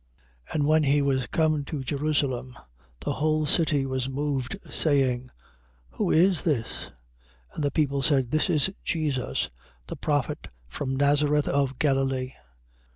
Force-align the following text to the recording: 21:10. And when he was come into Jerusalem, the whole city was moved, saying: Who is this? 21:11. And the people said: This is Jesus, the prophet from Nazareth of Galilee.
21:10. 0.49 0.55
And 0.55 0.65
when 0.65 0.83
he 0.85 1.01
was 1.03 1.27
come 1.27 1.53
into 1.53 1.83
Jerusalem, 1.83 2.57
the 3.01 3.13
whole 3.13 3.45
city 3.45 3.85
was 3.85 4.09
moved, 4.09 4.57
saying: 4.71 5.29
Who 5.91 6.09
is 6.09 6.41
this? 6.41 6.89
21:11. 7.53 7.53
And 7.53 7.63
the 7.63 7.69
people 7.71 8.01
said: 8.01 8.31
This 8.31 8.49
is 8.49 8.71
Jesus, 8.83 9.51
the 9.85 9.95
prophet 9.95 10.47
from 10.67 10.95
Nazareth 10.95 11.47
of 11.47 11.77
Galilee. 11.77 12.31